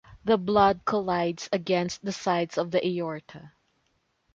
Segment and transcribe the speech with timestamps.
[0.25, 3.51] The blood collides against the sides of the aorta.